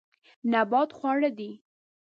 نبات 0.51 0.89
خواړه 0.97 1.29
دي. 1.37 1.51